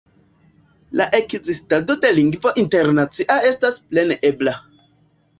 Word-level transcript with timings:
La 0.99 1.05
ekzistado 1.17 1.95
de 2.05 2.09
lingvo 2.19 2.53
internacia 2.61 3.35
estas 3.51 3.77
plene 3.91 4.17
ebla. 4.31 4.55